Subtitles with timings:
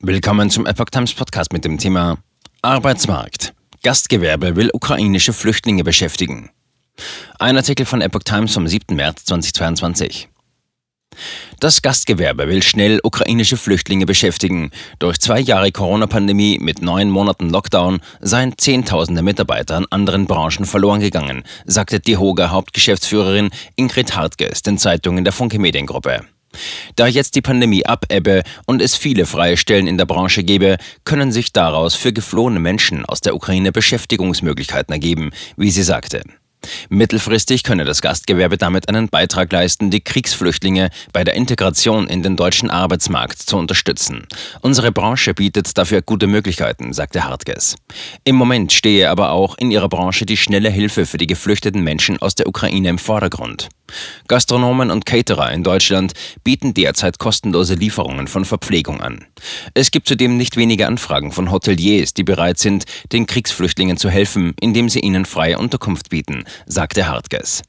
[0.00, 2.18] Willkommen zum Epoch Times Podcast mit dem Thema
[2.62, 3.52] Arbeitsmarkt.
[3.82, 6.50] Gastgewerbe will ukrainische Flüchtlinge beschäftigen.
[7.40, 8.94] Ein Artikel von Epoch Times vom 7.
[8.94, 10.28] März 2022.
[11.58, 14.70] Das Gastgewerbe will schnell ukrainische Flüchtlinge beschäftigen.
[15.00, 21.00] Durch zwei Jahre Corona-Pandemie mit neun Monaten Lockdown seien Zehntausende Mitarbeiter in anderen Branchen verloren
[21.00, 26.24] gegangen, sagte die Hoga Hauptgeschäftsführerin Ingrid Hartges den Zeitungen der Funke Mediengruppe.
[26.96, 31.32] Da jetzt die Pandemie abebbe und es viele freie Stellen in der Branche gebe, können
[31.32, 36.22] sich daraus für geflohene Menschen aus der Ukraine Beschäftigungsmöglichkeiten ergeben, wie sie sagte.
[36.88, 42.36] Mittelfristig könne das Gastgewerbe damit einen Beitrag leisten, die Kriegsflüchtlinge bei der Integration in den
[42.36, 44.26] deutschen Arbeitsmarkt zu unterstützen.
[44.60, 47.76] Unsere Branche bietet dafür gute Möglichkeiten, sagte Hartges.
[48.24, 52.20] Im Moment stehe aber auch in ihrer Branche die schnelle Hilfe für die geflüchteten Menschen
[52.20, 53.68] aus der Ukraine im Vordergrund.
[54.26, 56.12] Gastronomen und Caterer in Deutschland
[56.44, 59.26] bieten derzeit kostenlose Lieferungen von Verpflegung an.
[59.74, 64.54] Es gibt zudem nicht wenige Anfragen von Hoteliers, die bereit sind, den Kriegsflüchtlingen zu helfen,
[64.60, 67.62] indem sie ihnen freie Unterkunft bieten, sagte Hartges.